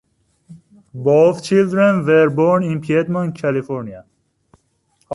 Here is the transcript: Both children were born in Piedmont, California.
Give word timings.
Both 0.95 1.43
children 1.43 2.07
were 2.07 2.31
born 2.31 2.63
in 2.63 2.81
Piedmont, 2.81 3.35
California. 3.35 4.03